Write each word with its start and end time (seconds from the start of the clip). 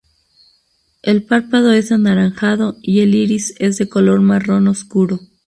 El 1.03 1.21
párpado 1.27 1.71
es 1.73 1.91
anaranjado 1.91 2.75
y 2.81 3.01
el 3.01 3.13
iris 3.13 3.53
es 3.59 3.77
de 3.77 3.87
color 3.87 4.19
marrón 4.21 4.67
oscuro. 4.67 5.19